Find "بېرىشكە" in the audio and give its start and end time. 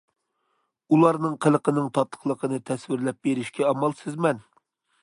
3.29-3.71